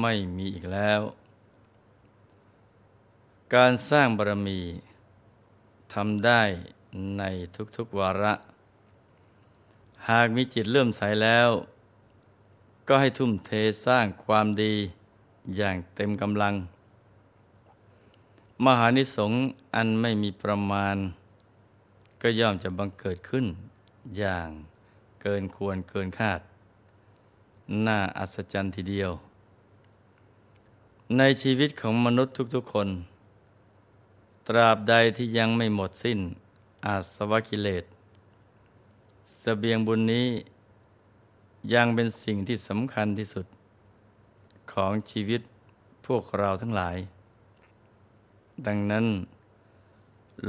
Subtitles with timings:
[0.00, 1.00] ไม่มีอีกแล้ว
[3.54, 4.60] การสร้างบารมี
[5.94, 6.42] ทำได้
[7.18, 7.22] ใน
[7.76, 8.34] ทุกๆวาระ
[10.08, 11.50] หากมีจิตเลื่อมใสแล้ว
[12.88, 13.50] ก็ให้ทุ่มเท
[13.86, 14.74] สร้างความดี
[15.56, 16.54] อย่างเต็มกำลัง
[18.64, 19.40] มหานิสงส์
[19.74, 20.96] อันไม่มีประมาณ
[22.22, 23.46] ก็ย่อมจะบังเกิดขึ้น
[24.18, 24.48] อย่าง
[25.22, 26.40] เกินควรเกินคาด
[27.86, 29.12] น่าอัศจรรย์ทีเดียว
[31.14, 32.88] ในชีวิตของมนุษย์ทุกๆคน
[34.48, 36.18] ตราบใดที่ยังไม่หมดสิ้น
[36.86, 37.86] อาสวะกิเลสส
[39.40, 40.28] เสบียงบุญนี้
[41.74, 43.46] ยังเป็นสิ่งที่สำคัญที่สุด
[44.72, 45.40] ของชีวิต
[46.06, 46.96] พวกเราทั้งหลาย
[48.66, 49.06] ดังนั้น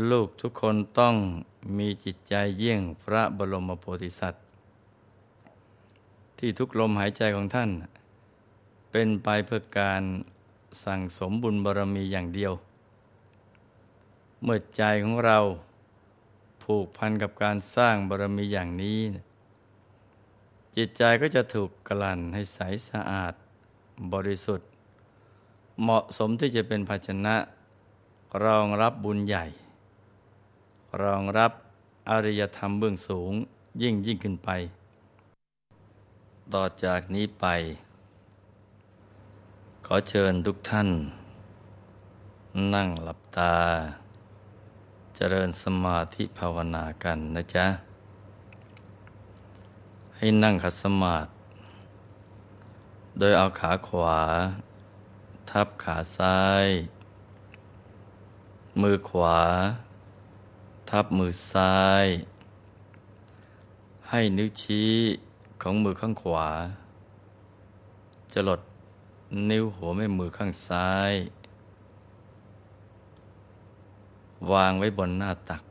[0.09, 1.16] ลูกทุกคนต้อง
[1.77, 4.44] มีจิตใจเยี่ยงพระบรมโพธิสัตว์
[6.38, 7.69] ที่ทุกลมหายใจของท่าน
[8.92, 10.03] เป็นไปเพื่อการ
[10.83, 12.53] สั่งสมบุญบารมีอย่างเดียว
[14.44, 15.38] เมื่อใจของเรา
[16.64, 19.00] ผูกพันกับการสร้างบารมีอย่างนี้
[20.75, 23.33] จิตใจก็จะถูกกลั่นให้ใสสะอาด
[24.14, 24.70] บริสุทธิ์
[25.81, 27.36] เหมาะสมที่จะเป็นภาชนะ
[28.44, 29.45] รองรับบุญใหญ่
[31.02, 31.52] รองรับ
[32.09, 33.31] อริยธรรมเบื้องสูง
[33.81, 34.50] ยิ่งยิ่งขึ้นไป
[36.53, 37.45] ต่อจากนี้ไป
[39.89, 40.89] ขอเชิญทุกท่าน
[42.73, 43.55] นั่งหลับตา
[45.16, 47.67] เจริญสมาธิภาวนากันนะจ๊ะ
[50.17, 51.30] ให้นั่งขัดสมาธิ
[53.20, 54.20] โดยเอาขาขวา
[55.49, 56.67] ทับขาซ้าย
[58.81, 59.39] มือขวา
[60.89, 62.05] ทับมือซ้าย
[64.09, 64.92] ให้นิ้วชี้
[65.61, 66.48] ของมือข้างขวา
[68.33, 68.61] จะหลด
[69.49, 71.14] นิ้วหัวแม่มือข้างซ้าย
[74.52, 75.64] วางไว้บนหน้าตัก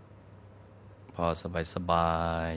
[1.14, 2.52] พอสบายสบาย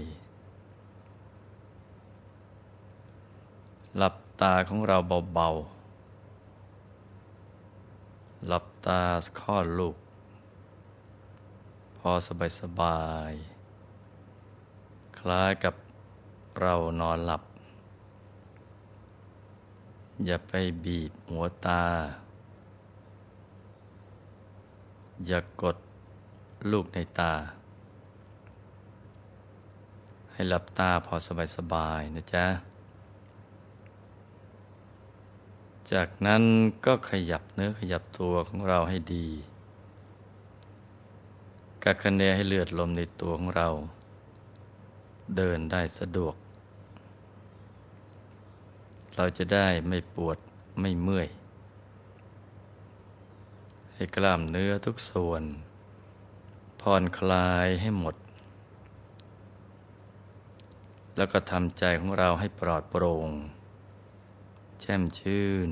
[3.97, 4.97] หลับตาของเรา
[5.33, 9.01] เบาๆ หลับตา
[9.39, 9.95] ข้อลูก
[11.97, 13.31] พอสบายสบาย
[15.17, 15.75] คล้ายกับ
[16.61, 17.41] เรานอนหลับ
[20.25, 20.53] อย่าไป
[20.85, 21.83] บีบหัวตา
[25.27, 25.77] อย่ากด
[26.71, 27.33] ลูกในตา
[30.31, 31.15] ให้หลับตาพอ
[31.55, 32.45] สบายๆนะจ๊ะ
[35.91, 36.43] จากนั้น
[36.85, 39.27] ก็ขยับเนื้อขยับตัวของเราให้ดี
[41.83, 43.67] กักคะเนให้เลือดลมในตัวของเรา
[45.37, 46.35] เดินได้สะดวก
[49.21, 50.37] เราจะได้ไม่ปวด
[50.81, 51.27] ไม่เมื่อย
[53.93, 55.43] ให้กล้ามเนื้อทุกส่วน
[56.81, 58.15] ผ่อนคลายให้หมด
[61.17, 63.29] แล้วก็ทำใจของเราให้ปลอดโปร่ง
[64.79, 65.69] แช่มชื่น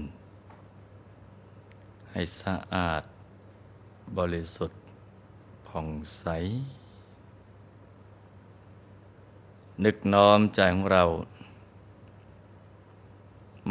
[2.12, 3.04] ให้สะอาด
[4.18, 4.82] บริสุทธิ์
[5.68, 5.88] ผ่อง
[6.18, 6.26] ใส
[9.86, 11.06] นึกน้อมใจของเรา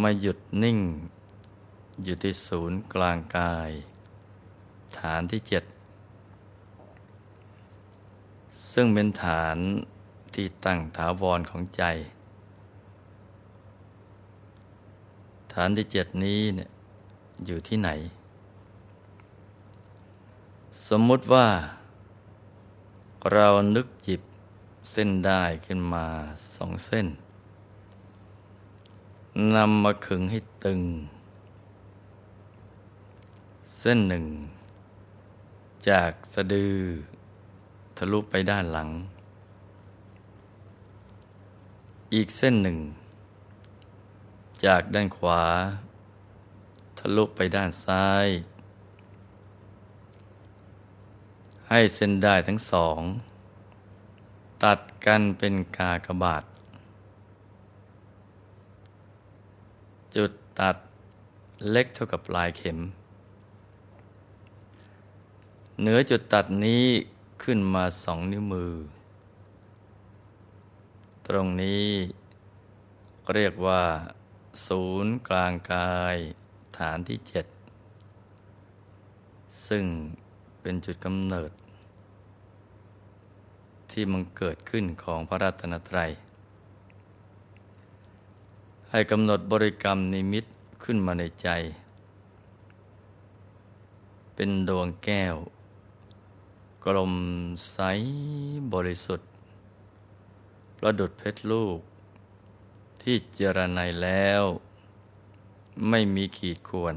[0.03, 0.79] มาหยุดนิ่ง
[2.03, 3.71] อยู่ที่ศูนย์กลางกาย
[4.99, 5.65] ฐานที่เจ็ด
[8.73, 9.57] ซึ่งเป็นฐาน
[10.35, 11.83] ที่ตั้งถาวรของใจ
[15.53, 16.69] ฐานที่เจ็ดนี้เนี่ย
[17.47, 17.91] อยู่ที่ไหน
[20.89, 21.49] สมมุติว่า
[23.33, 24.21] เรานึกจิบ
[24.91, 26.07] เส้นได้ขึ้นมา
[26.57, 27.07] สองเส้น
[29.55, 30.81] นำมาขึงให้ตึง
[33.79, 34.27] เส้นหนึ่ง
[35.89, 36.77] จากสะดือ
[37.97, 38.89] ทะลุไปด้านหลัง
[42.15, 42.79] อีกเส้นหนึ่ง
[44.65, 45.43] จากด้านขวา
[46.99, 48.27] ทะลุไปด้านซ้าย
[51.69, 53.01] ให้เส้นได้ทั้งสอง
[54.65, 56.45] ตัดกันเป็นกากบาท
[60.17, 60.77] จุดตัด
[61.71, 62.79] เล็กเท่ากับปลายเข็ม
[65.81, 66.85] เหนือจุดตัดนี้
[67.43, 68.73] ขึ้นมาสองนิ้วมือ
[71.27, 71.87] ตรงนี้
[73.35, 73.83] เรียกว่า
[74.67, 76.17] ศูนย์กลางกาย
[76.79, 77.47] ฐานที่เจ็ด
[79.69, 79.85] ซึ่ง
[80.61, 81.51] เป็นจุดกำเนิด
[83.91, 86.11] ที่มันเกิดขึ้นของพระรัตนตรัย
[88.97, 90.45] ให้กำหนดบริกรรมนิมิต
[90.85, 91.49] ขึ้นมาในใจ
[94.35, 95.37] เป็นดวงแก้ว
[96.85, 97.15] กลม
[97.73, 97.79] ใส
[98.73, 99.31] บริสุทธิ์
[100.79, 101.79] ประดุดเพชรลูก
[103.03, 104.43] ที่เจรไนแล้ว
[105.89, 106.97] ไม่มีขีดข่วน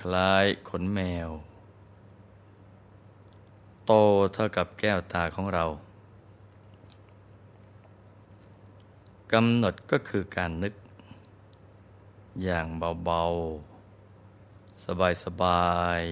[0.00, 1.28] คล้ายขนแมว
[3.86, 3.92] โต
[4.34, 5.64] เท่ากับแก้วตาของเรา
[9.32, 10.74] กำหนดก็คือการนึก
[12.42, 12.66] อย่าง
[13.04, 14.84] เบาๆ
[15.24, 16.02] สบาย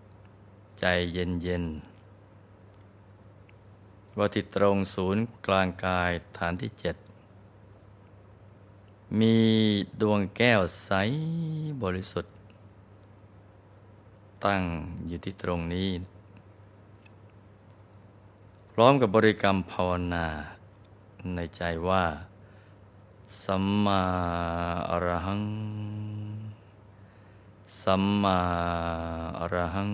[0.00, 1.94] ๆ ใจเย็นๆ
[4.16, 6.96] ว่าที่ตรงศูนย์กลางกายฐานที่เจ็ด
[9.20, 9.36] มี
[10.00, 10.90] ดวงแก้วใส
[11.82, 12.34] บริสุทธิ์
[14.44, 14.62] ตั้ง
[15.06, 15.90] อยู่ที่ตรงนี้
[18.72, 20.26] พร้อมกับบริกรรมภาวนา
[21.34, 22.04] ในใจว่า
[23.42, 24.02] สัมมา
[24.90, 25.44] อรหัง
[27.82, 28.38] สัมมา
[29.38, 29.92] อรหัง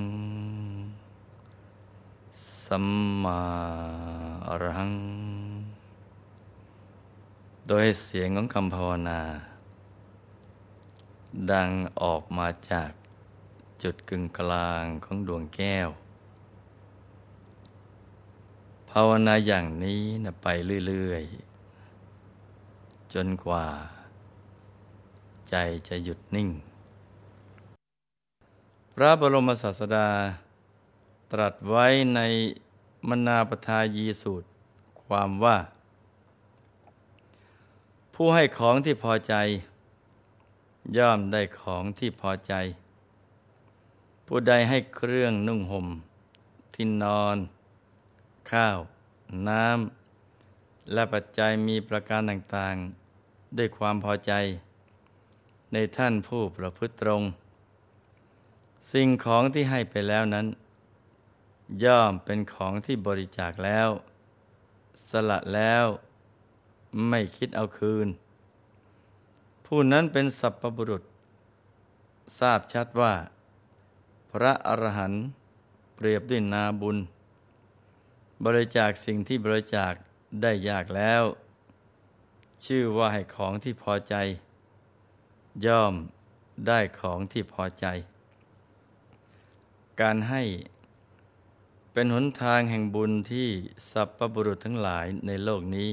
[2.64, 2.86] สัม
[3.22, 3.40] มา
[4.48, 4.94] อรหัง
[7.68, 9.20] โดยเสียงของคำภาวนา
[11.50, 11.70] ดัง
[12.02, 12.90] ออกมาจาก
[13.82, 15.88] จุดกึ่งกลางของดวงแก้ว
[18.90, 20.46] ภาวนาอย่างนี้นะไป
[20.88, 21.49] เรื่อย ๆ
[23.14, 23.66] จนกว่า
[25.50, 25.54] ใจ
[25.88, 26.48] จะหยุดนิ่ง
[28.94, 30.08] พระบรมศาสดา
[31.32, 32.20] ตรัสไว้ใน
[33.08, 34.48] มนาปทายีสูตร
[35.02, 35.56] ความว่า
[38.14, 39.34] ผู้ให้ของที่พอใจ
[40.96, 42.54] ย่อมได้ของที่พอใจ
[44.26, 45.86] ผู้ใดให้เครื่องนุ่งห่ม
[46.74, 47.36] ที่นอน
[48.50, 48.78] ข้าว
[49.48, 52.99] น้ำและปัจจัยมีประการต่างๆ
[53.56, 54.32] ด้วยความพอใจ
[55.72, 57.22] ในท่านผู้ประพฤติตรง
[58.92, 60.46] สิ่งของที่ให้ไปแล้วนั้น
[61.84, 63.88] ย่อมเป็นของที่บริจาคแล้ว
[65.10, 65.84] สละแล้ว
[67.08, 68.08] ไม่คิดเอาคืน
[69.66, 71.02] ผู้นั้นเป็นสัพพบุรุษ
[72.38, 73.14] ทราบชัดว่า
[74.30, 75.24] พระอรหันต์
[75.94, 76.96] เปรียบด้วยนาบุญ
[78.44, 79.92] บริจาคสิ่งที่บริจาค
[80.42, 81.22] ได้ยากแล้ว
[82.64, 84.14] ชื่อว่าให้ของที่พอใจ
[85.66, 85.94] ย่อม
[86.66, 87.86] ได้ของที่พอใจ
[90.00, 90.42] การให้
[91.92, 93.48] เป็นหนทางแห่งบุญที่
[93.90, 95.90] สัพพบุรุษทั้งหลายในโลกนี้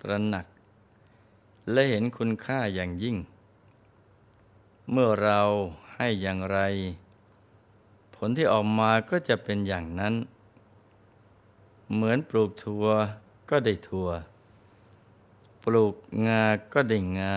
[0.00, 0.46] ตระหนัก
[1.72, 3.16] และเห็นคุณค่าอย่างยิ่ง
[4.90, 5.40] เมื่อเรา
[5.94, 6.58] ให้อย่างไร
[8.14, 10.14] ผลที่ออกมาก็จะเป็นอย่างนั้น
[11.92, 12.86] เหมือนปลูกถั่ว
[13.50, 14.08] ก็ได้ถั่ว
[15.64, 15.94] ปลูก
[16.26, 17.36] งาก็ได้งา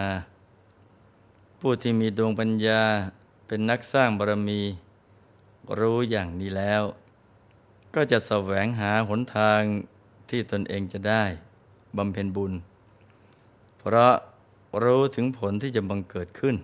[1.60, 2.82] ผู้ที่มีดวงปัญญา
[3.48, 4.62] เป็นนักสร้างบารมี
[5.80, 6.84] รู้อย่างนี้แล้ว
[7.96, 9.62] ก็จะแสวงหาหนทาง
[10.30, 11.24] ที่ตนเองจะได้
[11.98, 12.54] บำเพ็ญบุญ
[13.80, 14.16] เพราะ
[14.84, 16.56] รู้ถึงผลที่จะบังเกิดขึ้น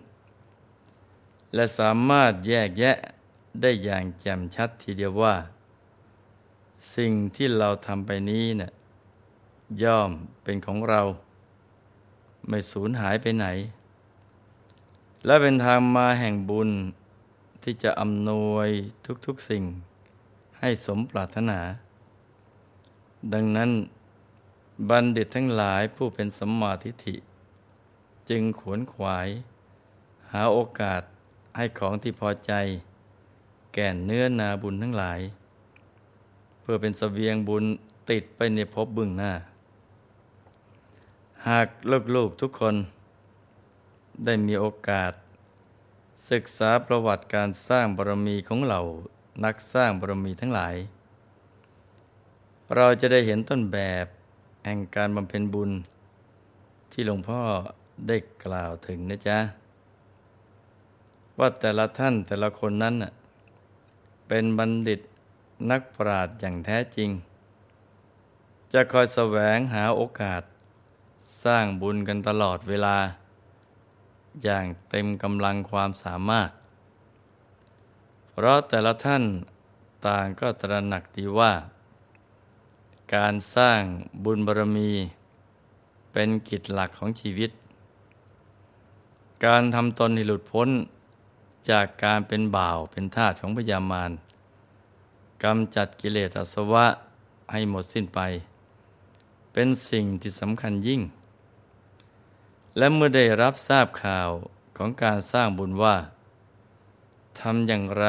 [1.54, 2.98] และสามารถแยกแยะ
[3.62, 5.36] ได้อย่างแจ่มชัดทีเดียวว่า
[6.96, 8.72] สิ่งที่เราทำไปนี้เนะ่ะ
[9.84, 10.12] ย่อม
[10.44, 11.02] เป็นของเรา
[12.48, 13.48] ไม่สูญหายไปไหน
[15.26, 16.70] และเป็นทางมาแห่งบุญ
[17.64, 18.68] ที่จะอำนวย
[19.26, 19.64] ทุกๆสิ่ง
[20.60, 21.60] ให้สมปรารถนา
[23.34, 23.72] ดังนั้น
[24.90, 27.16] บัณฑิตทั้งหลายผู้เป็นสัมมาทิฏฐิ
[28.30, 29.28] จึงขวนขวาย
[30.32, 31.02] หาโอกาส
[31.58, 32.54] ให้ของที่พอใจ
[33.74, 35.20] แก่เนื้อนาบุญทั้งหลาย
[36.62, 37.64] เพื่อเป็นสเสบียงบุญ
[38.10, 39.32] ติดไปในภพบึงหน้า
[41.50, 41.68] หาก
[42.16, 42.76] ลูกๆทุกคน
[44.26, 45.14] ได้มีโอกาส
[46.32, 48.80] ศึกษาประวัติการสร้างบารมีของเรา
[49.44, 50.76] นักสร้างบารมีทั้งหลาย
[52.76, 54.06] เราจะได้เห็นต้นแบบ
[54.66, 55.72] แห่งการบำเพ็ญบุญ
[56.92, 57.42] ที่หลวงพ่อ
[58.08, 59.40] ได้กล่าวถึงนะจ๊ะ
[61.40, 62.96] ว่าแต่ละท่านแต่ละคนนั้น
[64.28, 65.00] เป็นบัณฑิต
[65.72, 67.10] นักปราชญ์อย่างแท้จริง
[68.74, 70.44] จะคอยแสวงหาโอกาส
[71.46, 72.98] สร้างบุญกันตลอดเวลา
[74.44, 76.50] อย่างเต็มกำลังความสามารถ
[78.32, 79.24] เพราะแต่ละท่าน
[80.08, 81.54] ต่างก็ตระหนักดีว่า
[83.16, 83.82] การสร้าง
[84.24, 84.92] บุญบารมี
[86.14, 87.52] เป็นกิจหลักของชีวิต
[89.46, 90.70] การทำตนให้หลุดพ้น
[91.70, 94.12] จากการเป็นบ่าวเป็นทาสของพยามาร
[95.44, 96.86] กำจัดกิเลสอาสวะ
[97.52, 98.20] ให้หมดสิ้นไป
[99.54, 101.02] เป็นสิ่งที่สำคัญยิ่ง
[102.78, 104.30] และเมื่อได้รับทราบข่าว
[104.78, 105.96] ของการสร้างบุญว่า
[107.40, 108.08] ทำอย่างไร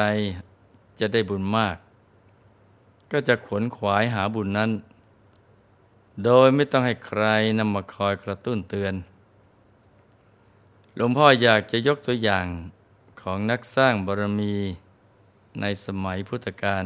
[0.99, 1.77] จะได้บุญมาก
[3.11, 4.71] ก็จะขวนขวายหาบุญนั้น
[6.23, 7.23] โดยไม่ต้องให้ใคร
[7.59, 8.93] นำมาคอยกระตุ้นเตือน
[10.95, 12.47] หลวงพ่ออยากจะยกตัวอย่าง
[13.21, 14.53] ของนักสร้างบารมี
[15.61, 16.83] ในสมัยพุทธกาล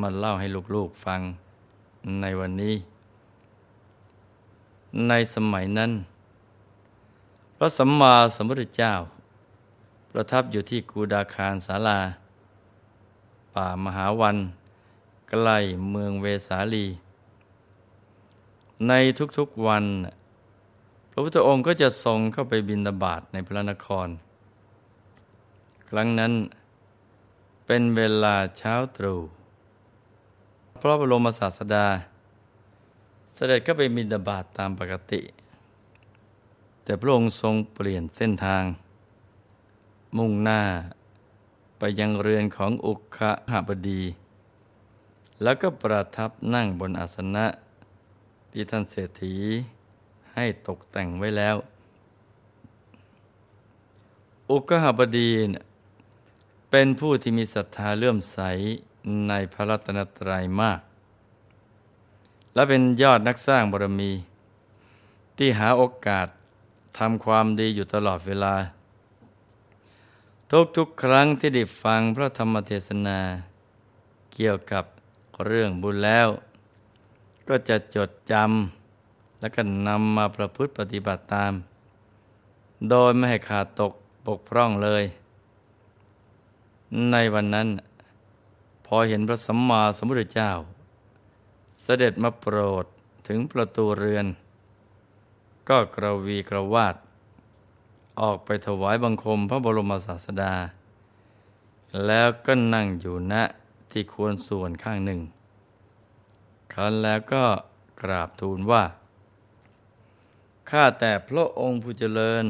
[0.00, 1.20] มาเล่าให้ลูกๆฟัง
[2.20, 2.76] ในวันนี้
[5.08, 5.92] ในสมัยนั้น
[7.62, 8.94] ระสัมมาสัมพุทธเจ้า
[10.10, 12.00] ประทับอยู่ที่กูดาคารสาลา
[13.54, 14.36] ป่ามหาวัน
[15.28, 15.58] ใกล้
[15.90, 16.86] เมืองเวสาลี
[18.88, 18.92] ใน
[19.38, 19.84] ทุกๆวัน
[21.10, 24.08] พระพุทธองค์ก็จะทรงเข้าไปบินตบาตในพระนคร
[25.88, 26.32] ครั้งนั้น
[27.66, 29.18] เป็นเวลาเช้าตรู่
[30.80, 31.86] พระบรมศาสดา
[33.34, 35.22] เสด็จก็ไปมินดาบาตตามปกติ
[36.84, 38.64] แต่พระองค์ทรงเปลี่ยนเส้นทาง
[40.16, 40.62] มุ่งหน้า
[41.78, 43.18] ไปยังเรือนของอุค
[43.52, 44.02] หบดี
[45.42, 47.46] แล้วก็ประทับนั่งบนอาสนะ
[48.52, 49.34] ที่ท่านเศรษฐี
[50.34, 51.56] ให้ตกแต่งไว้แล้ว
[54.50, 55.30] อุกหบดี
[56.70, 58.38] เป็นผู้ที่มีศรัทธาเลื่อมใส
[59.28, 60.80] ในพระรัตนตรัยมาก
[62.54, 64.12] และเป็นยอดนักสร้างบารมี
[65.36, 66.26] ที่หาโอกาส
[66.98, 68.54] ทำความดีอยู่ตลอดเวลา
[70.76, 73.18] ทุกๆครั้งที่ได้ฟังพระธรรมเทศนา
[74.34, 74.84] เกี่ยวกับ
[75.46, 76.28] เรื่องบุญแล้ว
[77.48, 81.52] ก็จะจดจำและก็นำมาประพฤติปฏิบัติตาม
[82.90, 83.92] โดยไม่ให้ขาดตก
[84.26, 85.04] บกพร่องเลย
[87.10, 87.68] ในวันนั้น
[88.86, 90.50] พอเห็นพระสัมมาสัมพุทธเจ้า
[91.82, 92.84] เสด็จมาโปรด
[93.28, 94.26] ถึงประตูเรือน
[95.68, 96.94] ก็กระวีกระวาด
[98.20, 100.54] ออกไปถวายบังคมพระบรมศาสดา
[102.06, 103.34] แล้วก็นั่งอยู่ณ
[103.90, 105.20] ที่ควรส่วนข้างหนึ่ง
[106.72, 107.44] ครั้นแล้วก็
[108.00, 108.84] กราบทูลว่า
[110.70, 112.44] ข้าแต่พระองค์ผู้เจริญ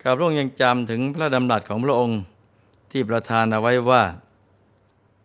[0.00, 2.18] ข้าพระองค์ยังจำถึงพระดำรัสของพระองค์
[2.90, 4.04] ที่ประทานเอาไว้ว่า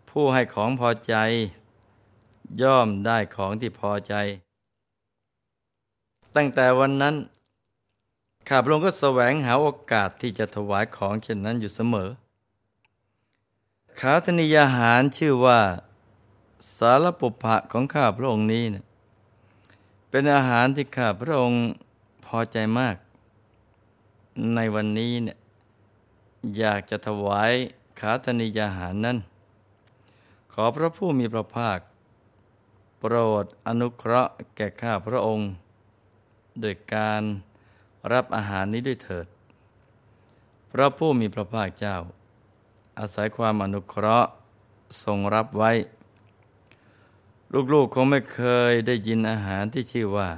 [0.09, 1.15] ผู้ให้ของพอใจ
[2.61, 4.13] ย่อมได้ของที่พอใจ
[6.39, 7.15] ตั้งแต่วันนั้น
[8.47, 12.09] ข้าพระองค์ก็แสวงหาโอกาสที่จะถวายของเช่นนั้นอยู่เสมอ
[13.99, 15.59] ขาธนิยาหารชื่อว่า
[16.77, 18.85] สารปุภะของข้าพระองค์นี้เนะ
[20.09, 21.61] เป็นอาหารที่ข้าพระองค์
[22.25, 22.95] พอใจมาก
[24.55, 25.37] ในวันนี้เนี่ย
[26.57, 27.51] อยากจะถวาย
[27.99, 29.17] ขาธนิยาหารนั้น
[30.53, 31.79] ขอพระผู้มีพระภาค
[32.99, 35.49] โปรดอนุเคราะห์แก่ข้าพระองค์
[36.61, 37.21] โดยการ
[38.13, 39.27] รับอาหารนี้ด้วยเถิด
[40.71, 41.95] พระผู้มีพระภาคเจ้า
[42.99, 44.31] อาศัยความอนุเคราะห์
[45.03, 45.71] ทรงรับไว้
[47.73, 50.29] ลูกๆคงไม่เคยได้ยินอาหารที่ชื่อว่า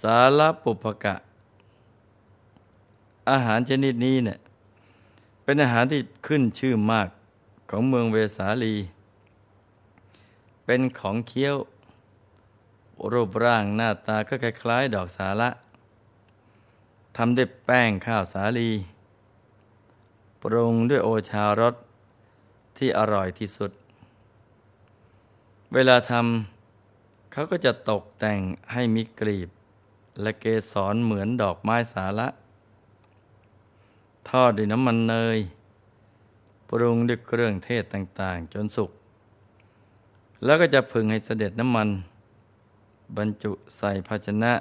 [0.00, 1.14] สารปุปกะ
[3.30, 4.38] อาหารชนิดนี้เนี่ย
[5.42, 7.08] เป็นอาหารที่ขึ้นชื่อมาก
[7.70, 8.74] ของเมืองเวสาลี
[10.64, 11.56] เป็นของเคี้ยว
[13.12, 15.50] รูปร่างหน้าตาก็คล้ายๆดอกสาละ
[17.16, 18.70] ทำด้วยแป้งข้าวสาลี
[20.42, 21.74] ปรุงด้วยโอชารส
[22.76, 23.70] ที่อร่อยที่สุด
[25.74, 28.40] เวลาทำเขาก็จะตกแต่ง
[28.72, 29.48] ให้มีกลีบ
[30.20, 32.28] และเกสรเหมือนดอกไม้สาละ
[34.28, 35.38] ทอดด้วยน้ำมันเนย
[36.68, 38.90] ปรุงด้วยเครื่องเทศต่างๆ จนสุก
[40.44, 41.88] แล้วก็จะพึงให้เสด็จน้ำมัน
[43.16, 44.52] บรรจุใส่ภาชนะ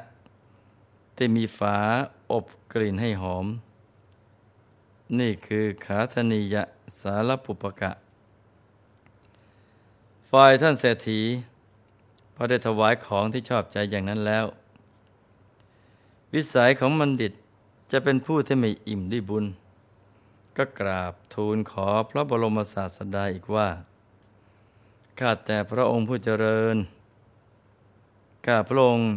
[1.16, 1.78] ที่มีฝา
[2.32, 3.46] อบกลิ่นให้หอม
[5.20, 6.64] นี่คือขาธนิยะ
[7.02, 7.92] สารปุปกะ
[10.30, 11.22] ฝ่ายท่านเศรษฐี
[12.36, 14.46] พอได้ถวายของที่ชอบใจอย่างนั้นแล้ว
[16.34, 17.34] วิสัยของบัณฑิต
[17.92, 19.46] จะเป็นผู้ที่ไม่อิ่มด้วยบุญ
[20.58, 23.70] ก็กราบทูลขอพระบรมศาสดาอีกว่า
[25.20, 26.76] ข้าแต่พระองค์ผู้เจริญ
[28.46, 29.10] ข้าพระองค์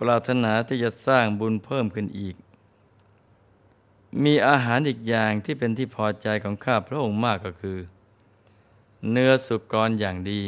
[0.00, 2.36] ปรารถนาที่จะสร้างบุญเพิ่มขึ้นอีก
[4.24, 7.78] มีอาหารอีกอย่างที่เป็นที่พอใจของข้าพระองค์มากก็คือ
[9.10, 10.40] เนื้อสุกรอย่างดี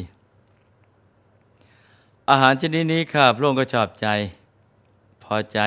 [2.30, 4.06] อาหารชนิดนี้ข้าพระองค์ก็ชอบใจ
[5.24, 5.58] พอใจ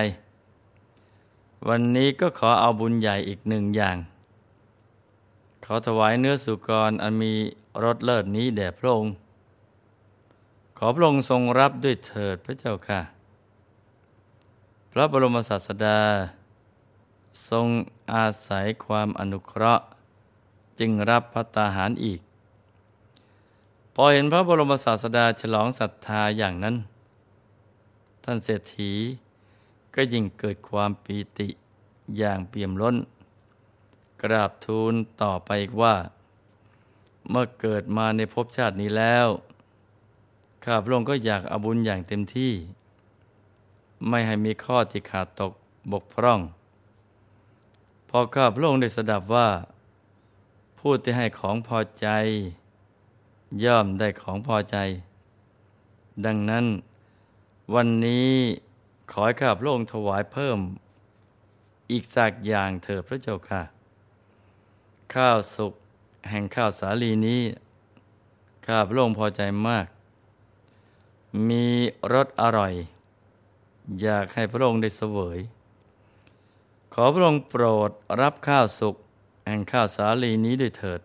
[1.67, 3.97] วันนี้ก็ขอเอาบุญใหญ่อีกหนึ่งอย่าง
[5.65, 7.33] ขอถวายเนื้อสุกรอันมี
[7.83, 9.13] รสเลิศนี้แด่พระองค์
[10.85, 13.01] อพระองค์ทรงรับด้วยเถิดพระเจ้าค่ะ
[14.91, 15.99] พระบรมศาสดา
[17.49, 17.67] ทรง
[18.13, 19.85] อาศัยความอนุเคราะห์
[20.79, 22.21] จึงรับพัตตาหารอีก
[23.95, 26.75] พอเห็นพระบรมศาสดาฉลองศรัทธาอย่างนั้น
[28.23, 28.91] ท่านเศรษฐี
[29.95, 31.47] ก็ยิ่งเกิดความปีติ
[32.17, 32.95] อย่างเปี่ยมล้น
[34.23, 35.95] กราบทูลต่อไปอีกว่า
[37.29, 39.27] เมื่อเกิดมาในภพชาตินี้แล้ว
[40.65, 42.53] ข้าพระองค์ก็อยากอาบุญอย่างเต็มที่
[44.09, 45.51] ไม่ให้มีข้อที่ขาดตก
[45.91, 46.41] บกพร่อง
[48.09, 49.49] พอข้าพระองค์ได้สดับว่า
[50.79, 52.07] ผู้ที่ให้ของพอใจ
[53.63, 54.77] ย่อมได้ของพอใจ
[56.25, 56.65] ดังนั้น
[57.73, 58.31] วันนี้
[59.11, 60.59] ขอให้ข้าพระองค์ถวายเพิ่ม
[61.91, 63.61] อีกสักอย่างเถิดพระเจ้าค่ะ
[65.13, 65.73] ข้าวสุก
[66.29, 67.41] แห่งข้าวสาลีนี้
[68.65, 69.85] ข้าพระองค์พอใจมาก
[71.49, 71.65] มี
[72.13, 72.73] รสอร่อย
[74.01, 75.39] อยากให้พระองค์ได้เสวย
[76.93, 78.95] ขอพระองค์โปรดรับข้าวสุก
[79.47, 81.01] แห่งข้าวสาลีนี้ด้วยเถิด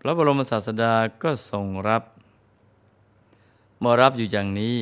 [0.00, 2.02] พระบรมศาสดาก็ทรงรับ
[3.78, 4.74] เมื่อรับอยู่อย่างนี้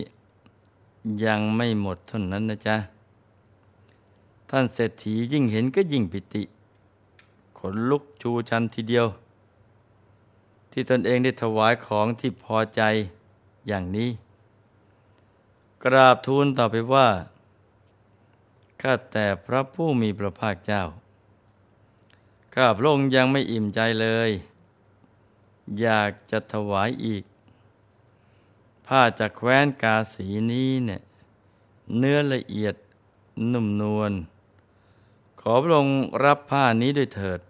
[1.24, 2.76] ยังไม่หมดเท่านั้นนะจ๊ะ
[4.50, 6.42] ท่านเศรษฐียิ่งเห็นก็ยิ่งปิติ
[7.58, 9.06] ขนลุกชูชันทีเดียว
[10.70, 12.82] ที่ตนเองได้ถวายของที่พอใจ
[13.66, 14.10] อย่างนี้
[15.84, 17.08] กราบทูลต่อไปว่า
[18.82, 20.84] ข้าแต่พระผู้มีพระภาคเจ้า
[22.54, 24.30] ข้าพระองค์ยังไม่อิ่มใจเลย
[25.80, 27.24] อยากจะถวายอีก
[28.86, 31.02] ผ้าจากแคว้นกาสีนี้เนี่ย
[31.96, 32.74] เนื้อละเอียด
[33.52, 34.12] นุ่มนวล
[35.40, 37.40] ขอพระองค์รับผ้านี้ด้วยเถิด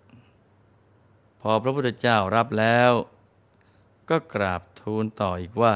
[1.41, 2.93] พอพระพุทธเจ้ารับแล้ว
[4.09, 5.75] ก็กราบทูลต่ออีกว่า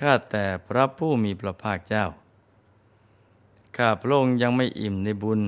[0.00, 2.06] ข้าแต่พระผู้มีพระภาคเจ้า
[3.76, 5.40] ข้าพระองค์ยังไม่อิ่มในบุญ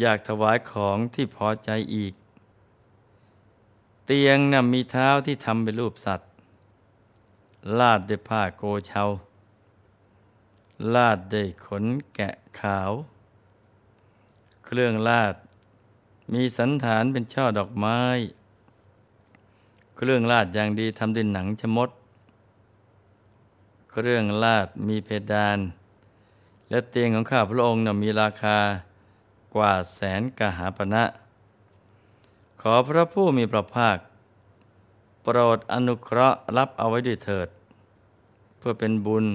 [0.00, 2.14] อยากถวายของที่พอใจอีก
[4.04, 6.28] เตียงน่ะมีเท้าที่ทำเป็นรูปสัตว์
[7.78, 9.04] ลาดด้วยผ้าโกเชา
[10.94, 11.84] ลาดด้วยขน
[12.14, 12.92] แกะขาว
[14.64, 15.34] เครื่องลาด
[16.32, 18.00] มีสันฐานเป็นช่อดอกไม้
[19.96, 21.90] เครื่องลาดอย่างดีทำด้วยหนังชมด
[23.94, 25.58] เครื่องลาดมีเพดาน
[26.70, 28.58] และเตียงของข้าพระองค์นมีราคา
[29.54, 31.04] กว่าแสนกหาปณะ
[32.60, 33.98] ขอพระผู้มีพระภาค
[35.22, 37.48] โปรดอนุเคราะห์รับเอาไว้ด้วยเถิด
[38.58, 39.26] เพื่อเป็นบุญ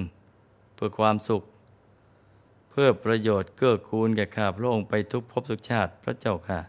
[0.74, 1.42] เพื่อความสุข
[2.70, 6.60] เพื่อประโยชน์เกื้อกูลแก่ข้าพระองค์ไปทุกภพทุกชาติพระเจ้าค่ะ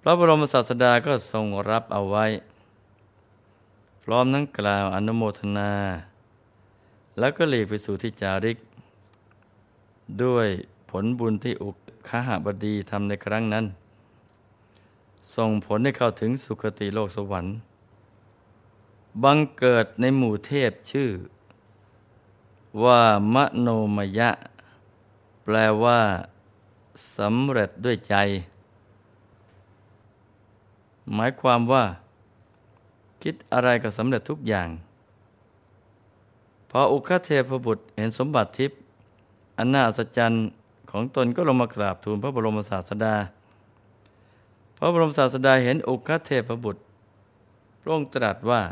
[0.00, 2.26] พระบรมศาสดาก็ทรงรับเอาไว้
[4.02, 5.72] พร้อมทั้งกล่าวอนุโมทนา
[7.18, 8.58] แล้วก็หลีกไปสู่ที่จาริก
[10.22, 10.48] ด้วย
[10.90, 11.76] ผลบุญที่อุก
[12.08, 13.64] ขหบดีทำในครั้งนั้น
[15.36, 17.54] ส่งผลให้เข้าถึงสุคติโลกสวรรค์
[19.22, 21.10] บังเกิดในหมู่เทพชื่อ
[22.84, 23.00] ว่า
[23.34, 24.30] มโนมยะ
[25.44, 26.00] แปลว่า
[27.16, 28.14] สำเร็จด้วยใจ
[31.14, 31.84] หมายความว่า
[33.22, 34.68] คิดอะไรก็สำเร็จทุกอย่าง
[36.76, 38.78] พออุคเทพบุตรเห็นสมบัติทิพย์
[39.58, 40.46] อันน่าอัศจรรย์
[40.90, 43.14] ของตนก็ลงมากราบทูลพระบรมศาสดา
[44.78, 46.82] พระบรมศาสดาเห็นอุคเทพบุตร
[47.80, 48.62] พระองค์ตรัสว่า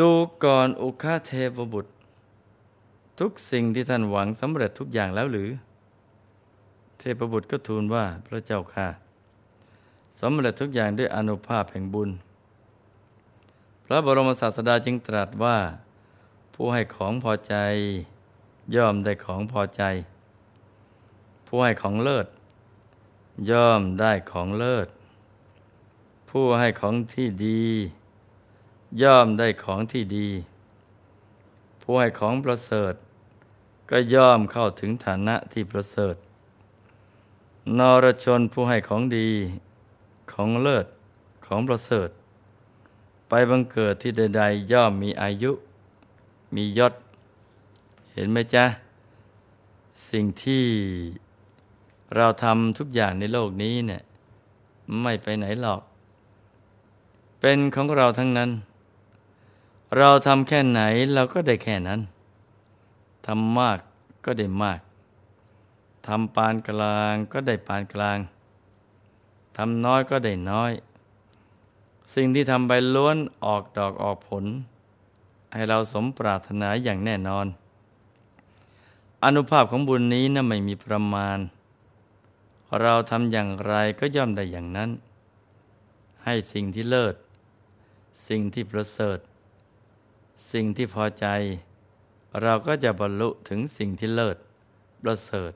[0.00, 0.10] ดู
[0.44, 1.90] ก่อนอุคเทพบุตร
[3.20, 5.48] ทุกสิ่งที่ท่านหวังสำเร็จทุกอย่างแล้วหรือ
[6.98, 8.88] เทพบุตรก็ทูลว่าพระเจ้าค่ะ
[10.20, 12.10] สำเร็จทุกอย่างด้วยอนุภาพแห่งบุญ
[13.84, 15.58] พระบรมศาสดาจึงตรัสว่า
[16.62, 17.56] ผู้ให้ของพอใจ
[18.74, 19.82] ย่อมได้ของพอใจ
[21.46, 22.26] ผู้ให้ของเลิศ
[23.50, 24.88] ย่อมได้ของเลิศ
[26.30, 27.64] ผู้ให้ของที่ดี
[29.02, 30.28] ย่อมได้ของที่ดี
[31.82, 32.94] ผู้ให้ของประเสริฐ
[33.90, 36.16] ก็ย่อมเข้าถึงฐานะที่ประเสริฐ
[37.78, 39.28] นรชนผู้ให้ของดี
[40.32, 40.86] ของเลิศ
[41.46, 42.08] ของประเสริฐ
[43.28, 45.52] ไปบังเกิดที่ใดๆย่อมมีอายุ
[46.54, 46.94] มียศ
[48.12, 48.64] เห็นไหมจ๊ะ
[50.10, 50.64] สิ่งที่
[52.16, 54.02] เราทำทุกอย่างในโลกนี้เนี่ย
[55.02, 55.80] ไม่ไปไหนหรอก
[57.40, 58.50] เป็นของเราทั้งนั้น
[59.98, 60.80] เราทำแค่ไหน
[61.14, 62.00] เราก็ได้แค่นั้น
[63.26, 63.78] ทำมาก
[64.24, 64.80] ก็ได้มาก
[66.06, 68.18] ทำปานกลางก็ได้ปานกลาง
[69.56, 70.72] ทำน้อยก็ได้น้อย
[72.14, 74.44] สิ่งที่ทำไปล้วนออกดอกออกผล
[75.52, 77.46] ให้เราสมปรารถนาอย่างแน่นอน
[79.24, 81.38] อนุภาพของบุญนี้นะ่ะไม่มีประมาณ
[82.80, 84.90] เราทำอย่างไรก็ย่อมได้อย่างนั้น
[86.24, 87.14] ให้สิ่งที่เลิศ
[88.28, 89.18] สิ่งที่ประเสริฐ
[90.52, 91.26] สิ่งที่พอใจ
[92.42, 94.36] เราก็จะบรรลุถึงสิ่งที่เลิศ
[95.02, 95.52] ประเสริฐ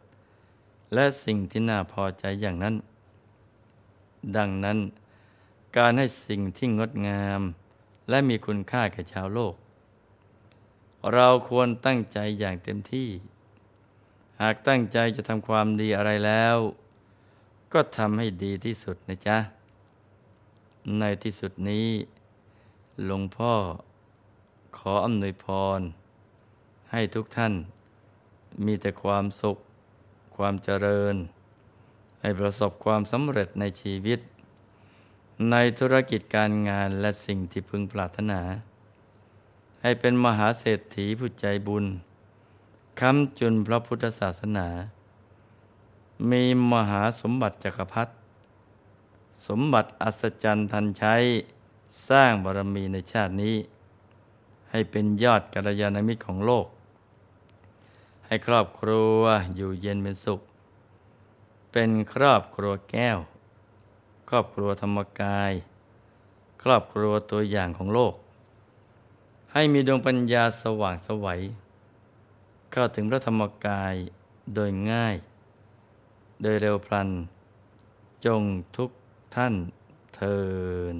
[0.94, 2.74] และสิ่งที่น่าพอใจอย่างนั้น
[4.36, 4.78] ดังนั้น
[5.76, 7.40] การให้สิ่งที่งดงาม
[8.08, 9.54] และมีคุณค่าแก่ชาวโลก
[11.12, 13.08] เราควรตั้งใจอย่างเต็มที่
[14.40, 16.56] หากตั้งใจจะทำความดีอะไรแล้ว
[17.72, 19.38] ก็ทำให้ดีที่สุดนะจ๊ะ
[20.98, 21.88] ในที่สุดนี้
[23.04, 23.54] หลวงพ่อ
[24.78, 25.46] ขออำนวยพ
[25.78, 25.80] ร
[26.92, 27.54] ให้ทุกท่าน
[28.64, 29.56] มีแต่ความสุข
[30.36, 31.16] ความเจริญ
[32.20, 34.20] ให้ประสบความสำเร็จในชีวิต
[35.50, 38.40] ในธุรกิจการงานและสิ่งที่พึงปรารถนา
[39.86, 41.84] ให้เป็นมหาเศรษฐีผู้ใจบุญ
[43.00, 44.68] ค้ำจุนพระพุทธศาสนา
[46.30, 46.42] มี
[46.72, 48.12] มหาสมบัติจักรพรรดิ
[49.46, 51.14] สมบัติอัศจรรย์ทันใช้
[52.08, 53.56] สร้างบารมีในชาตินี้
[54.70, 56.66] ให้เป็นยอดกัลยาณมิตรของโลก
[58.26, 59.20] ให้ครอบครัว
[59.56, 60.40] อยู่เย็นเป็นสุข
[61.72, 63.18] เป็นครอบครัวแก้ว
[64.28, 65.52] ครอบครัวธรรมกาย
[66.62, 68.14] ครอบครัวตัวอย่างของโลก
[69.56, 71.40] ให้มีดวงปัญญาสว่างสวัย
[72.72, 73.94] เข้าถึงพระธรรมกาย
[74.54, 75.16] โดยง่าย
[76.42, 77.10] โดยเร็วพลัน
[78.26, 78.42] จง
[78.76, 78.90] ทุก
[79.34, 79.54] ท่าน
[80.14, 80.38] เทิ
[80.94, 80.96] น